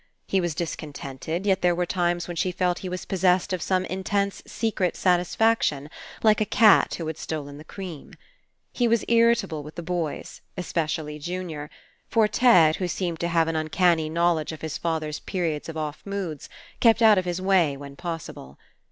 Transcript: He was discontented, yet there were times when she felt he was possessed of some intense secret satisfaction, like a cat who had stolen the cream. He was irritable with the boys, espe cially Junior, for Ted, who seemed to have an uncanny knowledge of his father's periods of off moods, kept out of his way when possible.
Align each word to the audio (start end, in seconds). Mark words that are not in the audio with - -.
He 0.25 0.41
was 0.41 0.55
discontented, 0.55 1.45
yet 1.45 1.61
there 1.61 1.75
were 1.75 1.85
times 1.85 2.27
when 2.27 2.35
she 2.35 2.51
felt 2.51 2.79
he 2.79 2.89
was 2.89 3.05
possessed 3.05 3.53
of 3.53 3.61
some 3.61 3.85
intense 3.85 4.41
secret 4.47 4.95
satisfaction, 4.97 5.91
like 6.23 6.41
a 6.41 6.43
cat 6.45 6.95
who 6.95 7.05
had 7.05 7.19
stolen 7.19 7.59
the 7.59 7.63
cream. 7.63 8.13
He 8.73 8.87
was 8.87 9.05
irritable 9.07 9.61
with 9.61 9.75
the 9.75 9.83
boys, 9.83 10.41
espe 10.57 10.85
cially 10.87 11.21
Junior, 11.21 11.69
for 12.07 12.27
Ted, 12.27 12.77
who 12.77 12.87
seemed 12.87 13.19
to 13.19 13.27
have 13.27 13.47
an 13.47 13.55
uncanny 13.55 14.09
knowledge 14.09 14.51
of 14.51 14.61
his 14.61 14.75
father's 14.75 15.19
periods 15.19 15.69
of 15.69 15.77
off 15.77 16.01
moods, 16.03 16.49
kept 16.79 17.03
out 17.03 17.19
of 17.19 17.25
his 17.25 17.39
way 17.39 17.77
when 17.77 17.95
possible. 17.95 18.57